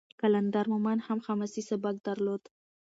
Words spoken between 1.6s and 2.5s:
سبک درلود.